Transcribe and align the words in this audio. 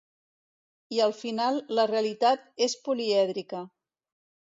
I 0.95 1.01
al 1.09 1.13
final 1.19 1.61
la 1.81 1.85
realitat 1.93 2.51
és 2.71 2.79
polièdrica. 2.89 3.65